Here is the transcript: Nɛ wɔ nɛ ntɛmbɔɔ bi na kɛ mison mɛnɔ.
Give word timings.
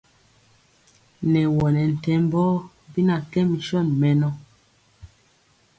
Nɛ 1.31 1.41
wɔ 1.55 1.65
nɛ 1.75 1.81
ntɛmbɔɔ 1.93 2.51
bi 2.91 3.01
na 3.07 3.15
kɛ 3.31 3.39
mison 3.49 3.87
mɛnɔ. 3.99 4.29